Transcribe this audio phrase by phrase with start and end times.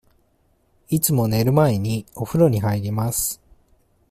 [0.89, 3.39] いつも寝る前に、おふろに入ります。